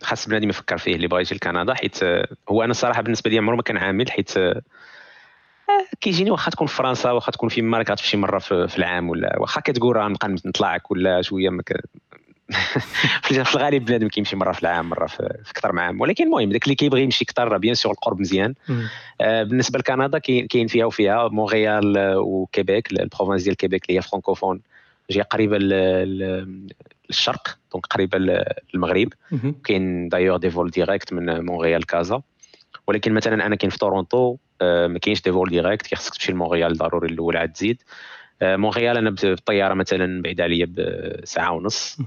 [0.04, 2.04] خاص بنادم يفكر فيه اللي بغى يجي لكندا حيت
[2.50, 4.34] هو أنا الصراحه بالنسبة لي عمره ما كان عامل حيت
[6.02, 9.40] كيجيني واخا تكون في فرنسا واخا تكون في مالك غتمشي شي مرة في العام ولا
[9.40, 11.82] واخا كتقول راه نبقى نطلع ولا شوية مك...
[13.24, 16.64] في الغالب بنادم كيمشي مرة في العام مرة في, أكثر من عام ولكن المهم داك
[16.64, 18.54] اللي كيبغي يمشي أكثر bien sûr القرب مزيان.
[19.22, 24.62] آه بالنسبة لكندا كاين فيها وفيها مونريال وكيبيك ال province ديال كيبيك اللي هي فرانكوفون.
[25.12, 25.58] جاية قريبة
[27.10, 28.18] للشرق donc قريبة
[28.74, 29.14] للمغرب.
[29.64, 32.22] كاين d'ailleurs des vols directs من مونريال كازا.
[32.88, 36.78] ولكن مثلا أنا كاين في تورونتو آه، ما كاينش des vols directs خصك تمشي لمونريال
[36.78, 37.84] ضروري الأول عاد تزيد.
[38.42, 41.98] آه، مونريال أنا بالطيارة مثلا بعيدة عليا بساعة ونص.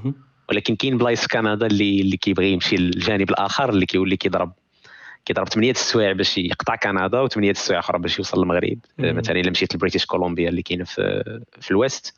[0.49, 4.53] ولكن كاين بلايص في كندا اللي اللي كيبغي يمشي للجانب الآخر اللي كيولي كيضرب
[5.31, 8.79] كيضرب 8 السوايع باش يقطع كندا و8 السوايع أخرى باش يوصل للمغرب.
[9.01, 12.15] آه، مثلا إلا مشيت لبريتيش كولومبيا اللي كاينة في في ال west.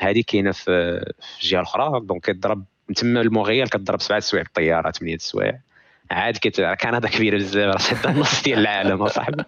[0.00, 1.04] هذه كاينة في
[1.42, 5.58] الجهه الاخرى donc كتضرب من تما لمونريال كتضرب 7 السوايع بالطيارة 8 السوايع
[6.10, 9.44] عاد كت كندا كبيرة بزاف راه شاده النص ديال العالم أصاحبي.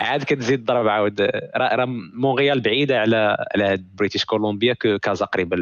[0.00, 1.20] عاد كتزيد ضرب عاود.
[1.56, 5.56] راه مونريال بعيدة على على بريتيش كولومبيا كازا قريبة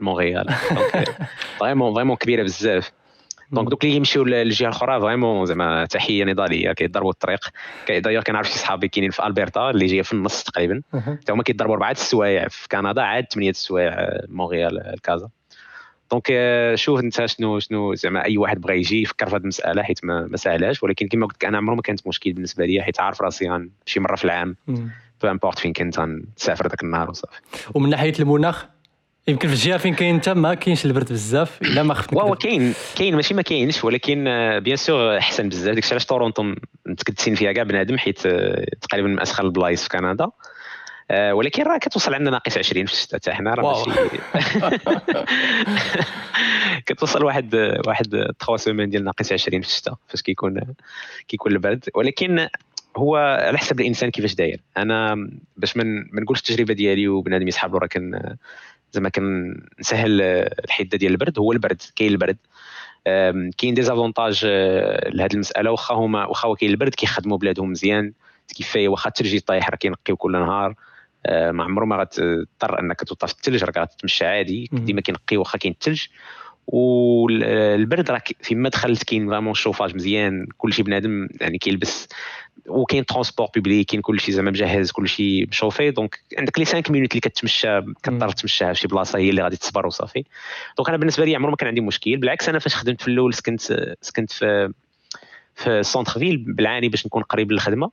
[0.00, 0.46] لمونريال
[1.60, 2.92] vraiment vraiment كبيرة بزاف.
[3.52, 7.40] donc دوك اللي يمشيو للجهه الاخرى vraiment زعما تحيه نضاليه كيضربوا الطريق
[7.88, 11.74] دايوغ كنعرف شي صحابي كاينين في البرتا اللي جاية في النص تقريبا حتى هما كيضربوا
[11.74, 15.28] اربعه السوايع في كندا عاد ثمانيه السوايع مونريال الكازا
[16.10, 16.32] donc
[16.74, 20.26] شوف انت شنو شنو زعما أي واحد بغى يجي يفكر في هذه المساله حيت ما,
[20.26, 23.22] ما سهلاش ولكن كما قلت لك أنا عمره ما كانت مشكل بالنسبة لي حيت عارف
[23.22, 24.56] راسي شي مرة في العام
[25.22, 27.40] peu importe فين كنت غنسافر ذاك النهار وصافي.
[27.74, 28.66] ومن ناحية المناخ؟
[29.28, 32.74] يمكن في الجهة فين كاين انت ما كاينش البرد بزاف الا ما خفت واو كاين
[32.96, 34.24] كاين ماشي ما كاينش ولكن
[34.58, 35.74] bien آه، sûr أحسن بزاف.
[35.74, 36.54] داكشي علاش تورونتو
[36.86, 40.28] متكدسين فيها كاع بنادم حيت آه، تقريبا من اسخن البلايص في كندا.
[41.10, 44.00] آه، ولكن راه كتوصل عندنا ناقص 20 في الشتاء حتى حنا راه ماشي
[46.86, 47.54] كتوصل واحد
[47.86, 50.60] واحد 3 semaines ديال ناقص 20 في الشتاء فاش كيكون
[51.28, 51.84] كيكون البرد.
[51.94, 52.48] ولكن
[52.96, 54.60] هو على حسب الإنسان كيفاش داير.
[54.76, 58.36] أنا باش ما نقولش التجربة ديالي وبنادم يسحب راه كان
[58.92, 60.22] زعما كنسهل
[60.64, 61.38] الحدة ديال البرد.
[61.38, 62.36] هو البرد كاين البرد.
[63.58, 65.70] كاين des avantages آه، لهذه المسألة.
[65.70, 68.12] واخا هما واخا كاين البرد كيخدموا بلادهم مزيان.
[68.56, 70.74] كيفاية واخا الثلج طايح راه كينقيو كل نهار.
[71.26, 74.70] آه، ما عمره ما غتضطر أنك توطى في الثلج راك غتمشى عادي.
[74.72, 76.06] ديما كينقي واخا كاين الثلج
[76.66, 82.08] والبرد راه فيما دخلت كاين vraiment chauffage مزيان كلشي بنادم يعني كيلبس
[82.66, 87.20] وكاين transport public كاين كلشي زعما مجهز كلشي مشوفي donc عندك les 5 minutes اللي
[87.20, 90.24] كتمشى كتضطر تمشاها في شي بلاصة هي اللي غادي تصبر وصافي.
[90.76, 93.34] donc أنا بالنسبة لي عمره ما كان عندي مشكل بالعكس أنا فاش خدمت في الأول
[93.34, 93.60] سكنت
[94.00, 94.72] سكنت في
[95.54, 97.90] في ال centre-ville بالعاني باش نكون قريب للخدمة.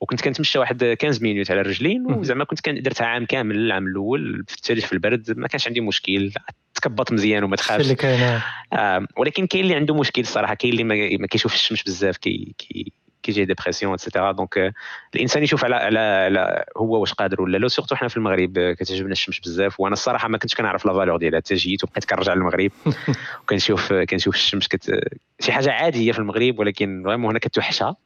[0.00, 4.44] وكنت كنتمشى واحد 15 minutes على الرجلين وزعما كنت كان درتها عام كامل العام الأول
[4.48, 6.32] في الثلج في البرد ما كانش عندي مشكل
[6.74, 7.84] تكبط مزيان وما تخافش.
[7.84, 8.40] اللي كاين
[8.72, 9.06] آه.
[9.16, 10.84] ولكن كاين اللي عنده مشكل الصراحة كاين اللي
[11.18, 12.92] ما كيشوفش الشمس بزاف كي كي
[13.26, 14.74] كيجي dépression et cetera donc
[15.14, 19.12] الإنسان يشوف على على, على هو واش قادر ولا لا surtout حنا في المغرب كتعجبنا
[19.12, 19.80] الشمس بزاف.
[19.80, 21.40] وأنا الصراحة ما كنتش كنعرف la valeur ديالها.
[21.40, 22.70] حتى جيت وبقيت كنرجع للمغرب.
[23.42, 25.00] وكنشوف كنشوف الشمس كت...
[25.40, 27.96] شي حاجة عادية في المغرب ولكن vraiment هنا كتوحشها.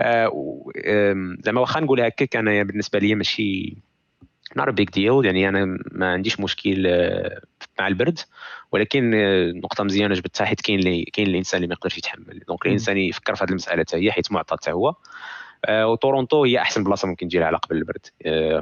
[0.00, 3.76] آه، زعما واخا نقول هكاك أنا بالنسبة لي ماشي
[4.56, 7.40] ن un big deal يعني أنا ما عنديش مشكل آه،
[7.78, 8.18] مع البرد
[8.72, 12.42] ولكن آه، نقطة مزيانة جبتها حيت كاين اللي كاين الانسان اللي ما يقدرش يتحمل.
[12.48, 14.94] donc الإنسان يفكر في هذه المسألة حتى هي حيت معطى حتى هو.
[15.70, 18.06] وتورونتو هي أحسن بلاصة ممكن تجي على قبل البرد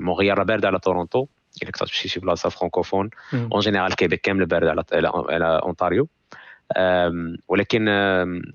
[0.03, 1.27] Montréal باردة على تورونتو.
[1.63, 4.85] إلا كنت تمشي شي بلاصة francophone en général كيبيك كامل بارد على
[5.29, 6.09] على اونتاريو
[7.49, 7.85] ولكن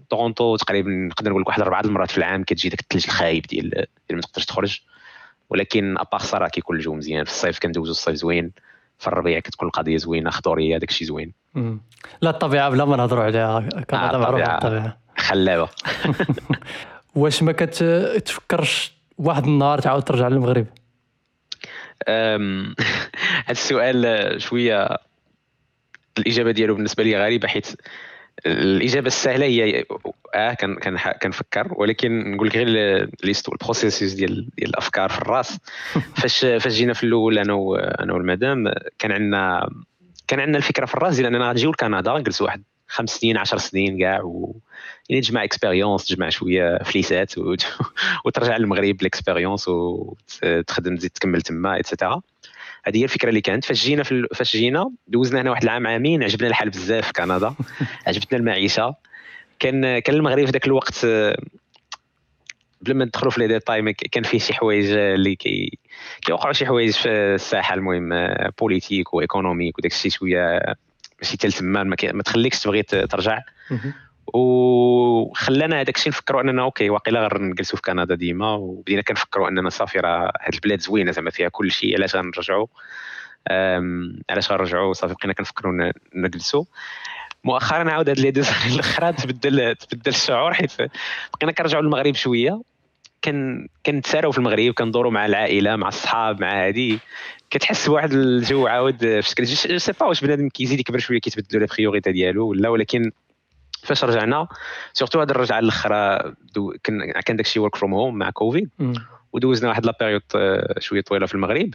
[0.09, 3.85] تورونتو تقريبا نقدر نقول لك واحد اربعه المرات في العام كتجي داك الثلج الخايب ديال
[4.11, 4.81] ما تقدرش تخرج.
[5.49, 7.23] ولكن أباغ صراحة كيكون الجو مزيان.
[7.23, 8.51] في الصيف كندوزو الصيف زوين
[8.99, 11.33] في الربيع كتكون القضية زوينة خضورية داك الشيء زوين
[12.21, 13.59] لا الطبيعة بلا ما نهضروا عليها.
[13.89, 15.69] كنهضر معروفه الطبيعة خلابة.
[17.15, 20.65] واش ما كتفكرش واحد النهار تعاود ترجع للمغرب؟
[22.07, 24.97] هذا السؤال شوية
[26.17, 27.67] الإجابة ديالو بالنسبة لي غريبة حيت
[28.45, 29.85] الإجابة السهلة هي
[30.35, 32.67] آه كان كان كنفكر ولكن نقول لك غير
[33.51, 35.59] ال processus ديال ديال الأفكار في الرأس.
[36.21, 37.53] فاش فاش جينا في الأول أنا
[37.99, 39.69] أنا والمدام كان عندنا
[40.27, 43.99] كان عندنا الفكرة في الرأس ديال أننا غنجيو لكندا نجلسوا واحد خمس سنين عشر سنين
[43.99, 44.55] كاع و
[45.09, 47.55] يعني تجمع expérience تجمع شوية فليسات و...
[48.25, 52.21] وترجع للمغرب بال expérience وتخدم تزيد تكمل تما et cetera
[52.85, 53.65] هذه هي الفكرة اللي كانت.
[53.65, 57.53] فاش جينا فاش جينا دوزنا هنا واحد العام عامين عجبنا الحال بزاف في كندا
[58.07, 58.95] عجبتنا المعيشة.
[59.59, 61.05] كان كان المغرب في ذاك الوقت
[62.81, 65.79] بلا ما ندخلوا في les détails كان فيه شي حوايج اللي كي
[66.21, 67.73] كيوقعوا شي حوايج في الساحة.
[67.75, 68.27] المهم
[68.59, 70.61] politique و économique وداك الشيء شوية
[71.21, 73.39] ماشي حتى تما ما تخليكش تبغي ترجع.
[74.33, 79.69] وخلانا هذاك الشيء نفكروا أننا OK واقيلا غير نجلسوا في كندا ديما وبدينا كنفكروا أننا
[79.69, 82.67] صافي راه هذه البلاد زوينة زعما فيها كل شيء علاش غنرجعوا
[84.29, 86.63] علاش غنرجعوا صافي بقينا كنفكروا نجلسوا
[87.43, 88.41] مؤخرا عاود هاد les deux
[88.73, 90.71] الأخرى تبدل تبدل الشعور حيت
[91.33, 92.61] بقينا كنرجعوا للمغرب شوية.
[93.21, 96.99] كان كنتساراو في المغرب كندوروا مع العائلة مع الصحاب مع هادي.
[97.49, 101.67] كتحس بواحد الجو عاود فاش je sais pas واش بنادم كيزيد يكبر شوية كيتبدلوا les
[101.77, 103.11] priorités ديالو ولا ولكن
[103.83, 104.47] فاش رجعنا
[104.93, 106.33] surtout هذه الرجعة الأخرى
[106.83, 108.69] كان كان داكشي work from home مع كوفيد
[109.33, 111.73] ودوزنا واحد la période آه، شوية طويلة في المغرب.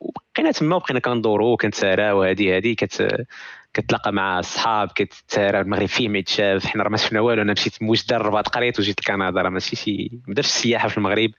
[0.00, 3.26] وبقينا تما وبقينا كندورو كنتساراو هادي هادي كت
[3.74, 7.82] كتلاقى مع الصحاب كتسارى المغرب فيه ما يتشاف حنا راه ما شفنا والو أنا مشيت
[7.82, 11.30] من وجدة الرباط قريت وجيت لكندا راه ماشي شي ما درتش السياحة في المغرب.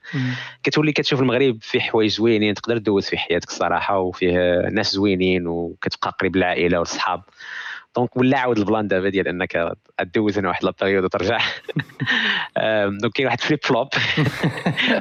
[0.62, 6.16] كتولي كتشوف المغرب فيه حوايج زوينين تقدر دوز في حياتك الصراحة وفيه ناس زوينين وكتبقى
[6.20, 7.22] قريب للعائله والصحاب.
[7.96, 9.72] donc ولا عاود ال plan دابا ديال إنك
[10.14, 11.38] دوز هنا واحد la période وترجع.
[13.00, 13.88] donc كاين واحد flip flop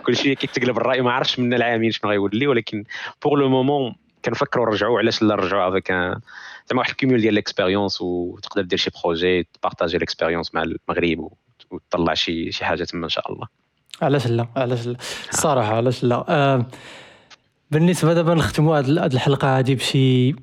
[0.06, 2.84] كل شيء كيتقلب الرأي ما عرفتش من العامين شنو غيولي ولكن
[3.23, 8.01] pour le moment كنفكروا نرجعوا علاش لا نرجعوا avec زعما واحد ال cumul ديال l'expérience
[8.02, 11.32] وتقدر دير شي projet تبارطاجي l'expérience مع المغرب
[11.71, 13.47] وتطلع شي شي حاجة تما إن شاء الله.
[14.02, 14.95] علاش لا؟ علاش لا؟
[15.34, 16.65] الصراحه علاش لا؟
[17.71, 20.36] بالنسبة دابا نختموا هذه الحلقة هذه بشي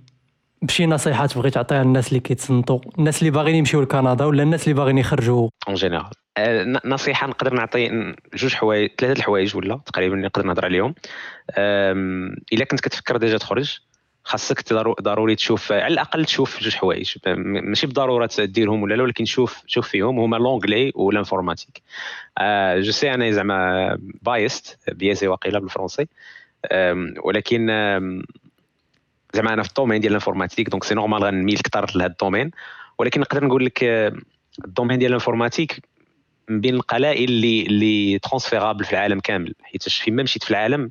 [0.66, 4.74] بشي نصيحات بغيت تعطيها للناس اللي كيتصنتوا الناس اللي باغيين يمشيو لكندا ولا الناس اللي
[4.74, 6.10] باغيين يخرجوا en général
[6.84, 10.94] نصيحة نقدر نعطي جوج حوايج ثلاثة الحوايج ولا تقريبا نقدر نهضر عليهم.
[12.52, 13.78] إلا كنت كتفكر déjà تخرج
[14.24, 17.14] خاصك ضروري تشوف على الأقل تشوف جوج حوايج.
[17.26, 21.82] ماشي بالضروره ديرهم ولا لا ولكن شوف شوف فيهم هما l'anglais وال informatique.
[22.76, 26.06] je sais أنا زعما biaisé واقيلا بالفرنسي.
[27.24, 27.70] ولكن
[29.36, 32.15] زعما أنا في ال domaine ديال ال informatique donc c'est normal غنميل أكثر لهذا ال
[32.15, 32.50] domaine.
[32.98, 33.84] ولكن نقدر نقول لك
[34.64, 35.82] ال domaine ديال ال informatique
[36.48, 39.54] من بين القلائل اللي اللي transférables في العالم كامل.
[39.62, 40.90] حيت فيما مشيت في العالم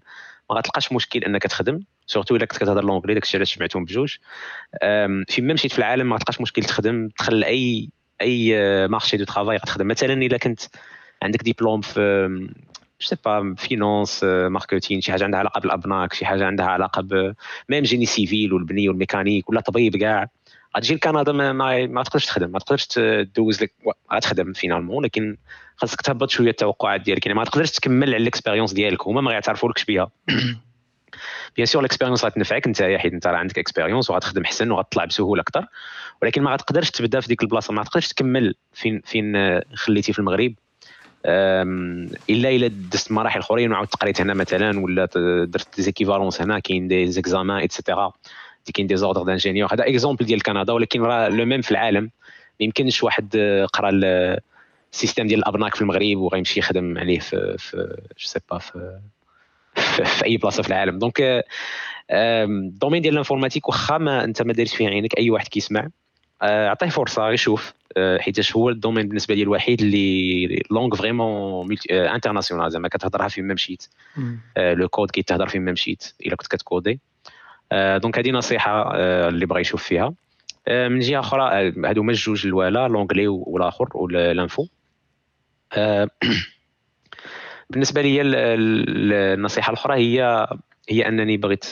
[0.49, 1.79] ما غتلقاش مشكل أنك تخدم.
[2.07, 4.15] surtout إلا كنت كتهضر l'anglais داكشي علاش سمعتهم بجوج.
[5.27, 7.07] فيما مشيت في العالم ما غتلقاش مشكل تخدم.
[7.07, 7.89] تدخل أي
[8.21, 9.87] اي marché de travail غتخدم.
[9.87, 10.61] مثلا إلا كنت
[11.23, 12.49] عندك ديبلوم في
[13.01, 17.35] je sais pas finance marketing شي حاجة عندها علاقة بالأبناك شي حاجة عندها علاقة ب
[17.69, 20.27] même génie civil والبني والميكانيك ولا طبيب كاع.
[20.77, 23.73] غتجي لكندا ما, ما, ما تقدرش تخدم ما تقدرش تدوز لك
[24.13, 25.37] غتخدم finalement ولكن
[25.75, 27.25] خاصك تهبط شوية التوقعات ديالك.
[27.25, 30.11] يعني ما تقدرش تكمل على ال expérience ديالك هما ما غيعترفولكش بها
[31.55, 35.41] bien sûr ال expérience غتنفعك انت حيت انت راه عندك expérience وغتخدم احسن وغتطلع بسهولة
[35.41, 35.65] أكثر
[36.21, 40.53] ولكن ما غتقدرش تبدا في ديك البلاصة ما تقدرش تكمل فين فين خليتي في المغرب.
[41.25, 45.05] إلا إلا دزت مراحل أخرين وعاود تقريت هنا مثلا ولا
[45.45, 48.11] درت équivalences هنا كاين des examens et cetera
[48.73, 52.03] كاين des ordres d'ingénieurs هذا exemple ديال كندا ولكن راه le même في العالم.
[52.03, 53.37] ما يمكنش واحد
[53.73, 53.89] قرا
[54.93, 57.77] ال système ديال الأبناك في المغرب وغيمشي يخدم عليه في في
[58.19, 58.99] je sais pas في
[59.75, 60.99] في أي بلاصه في العالم.
[60.99, 61.43] donc
[62.11, 65.89] ال domaine ديال ال informatique واخا ما أنت ما دايرش فيه عينك أي واحد كيسمع.
[66.41, 72.71] عطيه فرصة غير شوف حيتاش هو ال domaine بالنسبة لي الوحيد اللي langue vraiment internationale.
[72.71, 73.87] زعما كتهضرها فين ما مشيت.
[74.57, 76.99] le code كيتهضر فين ما مشيت إلا كنت كتكودي.
[77.73, 78.95] donc هذه نصيحة
[79.27, 80.13] اللي بغى يشوف فيها.
[80.67, 84.67] من جهة أخرى هادو هما الجوج voilà l'anglais والآخر و ال info
[87.69, 90.47] بالنسبة لي النصيحة الأخرى هي
[90.89, 91.65] هي أنني بغيت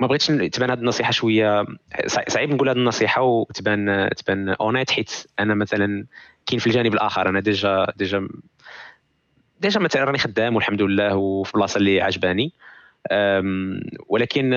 [0.00, 1.64] ما بغيتش تبان هذه النصيحة شوية.
[2.28, 6.06] صعيب نقول هذه النصيحة وتبان تبان honnête حيت أنا مثلا
[6.46, 7.28] كاين في الجانب الآخر.
[7.28, 8.28] أنا déjà déjà
[9.60, 12.52] déjà مثلا راني خدام والحمد لله وفي البلاصه اللي عجباني.
[14.08, 14.50] ولكن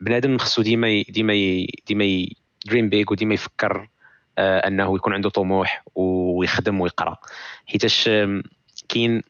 [0.00, 1.32] بنادم خصو ديما ديما
[1.86, 2.26] ديما
[2.66, 3.88] dream big وديما يفكر
[4.38, 7.16] آه، أنه يكون عنده طموح ويخدم ويقرأ.
[7.66, 8.10] حيتاش
[8.88, 9.22] كاين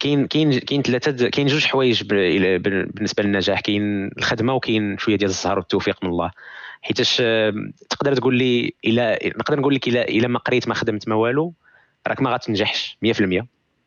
[0.00, 3.60] كاين كاين كاين ثلاثة كاين جوج حوايج بالنسبة للنجاح.
[3.60, 6.30] كاين الخدمة وكاين شوية ديال الزهر والتوفيق من الله.
[6.82, 7.16] حيتاش
[7.90, 11.54] تقدر تقول لي الا نقدر نقول لك الا إلا ما قريت ما خدمت ما والو
[12.06, 13.42] راك ما غاتنجحش 100%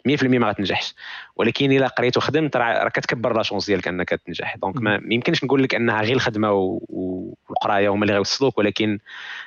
[0.07, 0.95] 100% ما غتنجحش.
[1.35, 4.55] ولكن إلا قريت وخدمت راه كتكبر la chance ديالك أنك تنجح.
[4.55, 8.99] donc ما يمكنش نقول لك أنها غير الخدمه والقراية هما اللي غيوصلوك ولكن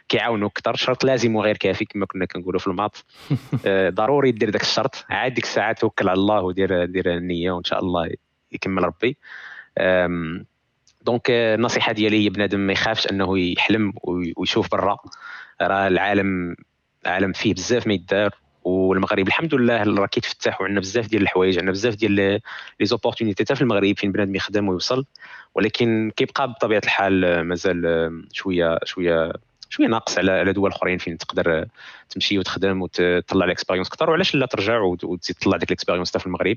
[0.09, 0.77] كيعاونوك أكثر.
[0.77, 3.05] شرط لازم وغير كافي كما كنا كنقولوا في ال maths
[3.67, 5.05] آه، ضروري دير داك الشرط.
[5.11, 8.11] عاد ديك الساعة توكل على الله ودير دير النية وإن شاء الله
[8.53, 9.17] يكمل ربي.
[11.03, 13.93] donc النصيحة ديالي هي بنادم ما يخافش أنه يحلم
[14.37, 14.97] ويشوف برا.
[15.63, 16.57] راه العالم
[17.07, 18.44] العالم فيه بزاف ما يدار.
[18.65, 19.27] والمغرب.
[19.29, 22.41] الحمد لله راه كيتفتح وعندنا بزاف ديال الحوايج عندنا بزاف ديال les
[22.83, 25.05] opportunités حتى في المغرب فين بنادم يخدم ويوصل
[25.55, 29.33] ولكن كيبقى بطبيعة الحال مازال شوية شوية
[29.71, 31.67] شوية ناقص على على دول أخرين فين تقدر
[32.11, 34.11] تمشي وتخدم وتطلع ال expérience أكثر.
[34.11, 36.57] وعلاش لا ترجع وتزيد تطلع ديك ال expérience في المغرب؟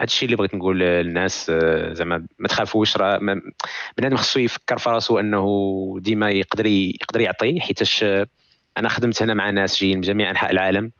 [0.00, 1.50] هذا الشيء اللي بغيت نقول للناس
[1.92, 3.18] زعما ما تخافوش راه
[3.98, 8.04] بنادم خصو يفكر في راسو أنه ديما يقدر يقدر يعطي حيتاش
[8.78, 10.92] أنا خدمت هنا مع ناس جايين من جميع أنحاء العالم.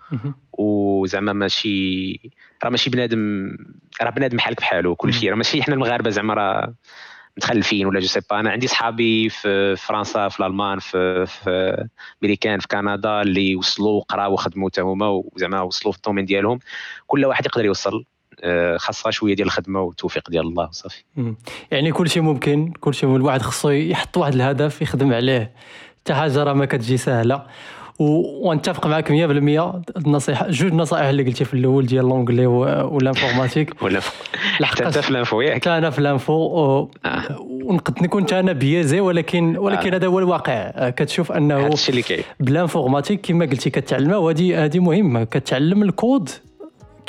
[0.53, 2.21] وزعما ماشي
[2.65, 3.57] راه ماشي بنادم
[4.03, 6.75] راه بنادم بحالك بحالو كل شيء راه ماشي حنا المغاربة زعما راه
[7.37, 11.87] متخلفين ولا je sais pas أنا عندي صحابي في فرنسا في الألمان في في
[12.23, 16.59] أمريكان في كندا اللي وصلوا وقراو وخدموا حتى هما وزعما وصلوا في ال domaine ديالهم.
[17.07, 18.05] كل واحد يقدر يوصل
[18.43, 21.05] آه، خاصها شوية ديال الخدمة والتوفيق ديال الله وصافي
[21.71, 25.55] يعني كل شيء ممكن كل شيء الواحد خصو يحط واحد الهدف يخدم عليه.
[26.01, 27.43] حتى حاجة راه ما كتجي سهله
[28.01, 29.13] ونتفق معك 100%
[29.97, 33.75] النصيحه جوج نصائح اللي قلتي في الأول ديال l'anglais و ال informatique.
[33.83, 34.01] ولا
[34.63, 35.55] حتى في ال info ياك.
[35.55, 36.33] حتى أنا في ال info.
[37.05, 37.25] آه.
[37.41, 39.97] ونقد نكون أنا biaisé ولكن ولكن آه.
[39.97, 40.91] هذا هو الواقع.
[40.91, 42.23] كتشوف أنه هادشي اللي كاين.
[42.41, 46.31] ب ال informatique كما قلتي كتعلمها وهذه هذه مهمه كتعلم الكود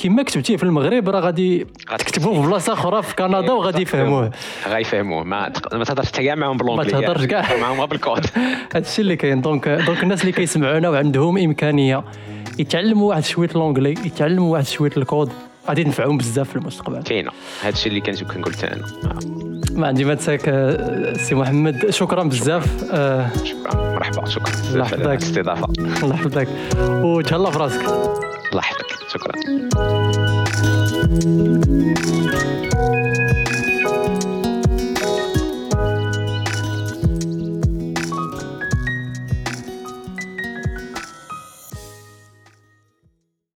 [0.03, 4.31] كما كتبتيه في المغرب راه غادي تكتبوه في بلاصة أخرى في كندا وغادي يفهموه.
[4.67, 7.55] غيفهموه ما ما تهضرش حتى كاع معاهم ب l'anglais ما تهضرش كاع.
[7.61, 8.25] معاهم بالكود
[8.75, 9.41] هادشي اللي كاين.
[9.41, 12.03] donc donc الناس اللي كيسمعونا وعندهم إمكانية
[12.59, 15.31] يتعلموا واحد شوية l'anglais يتعلموا واحد شوية الكود
[15.67, 17.03] غادي تنفعهم بزاف في المستقبل.
[17.03, 17.31] كاينة.
[17.63, 18.85] هادشي اللي كنت كنقول حتى أنا.
[19.75, 20.41] ما عندي ما نسالك
[21.17, 21.89] سي محمد.
[21.89, 22.65] شكرا بزاف.
[23.43, 23.93] شكرا.
[23.93, 24.25] مرحبا.
[24.25, 24.53] شكرا.
[24.73, 25.67] الله يحفظك الاستضافه
[26.03, 26.47] الله يحفظك
[27.03, 27.81] وتهلا في راسك.
[28.51, 29.33] الله يحفظك شكرا